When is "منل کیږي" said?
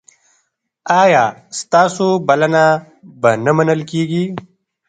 3.57-4.23